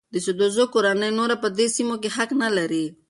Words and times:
د 0.13 0.15
سدوزو 0.25 0.63
کورنۍ 0.73 1.09
نور 1.17 1.31
په 1.43 1.47
دې 1.57 1.67
سیمو 1.75 1.95
حق 2.15 2.29
نه 2.41 2.49
لري. 2.57 2.85